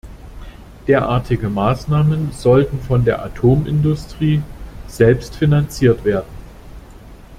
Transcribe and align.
Derartige 0.87 1.47
Maßnahmen 1.47 2.31
sollten 2.31 2.79
von 2.79 3.05
der 3.05 3.23
Atomindustrie 3.23 4.41
selbst 4.87 5.35
finanziert 5.35 6.03
werden. 6.05 6.25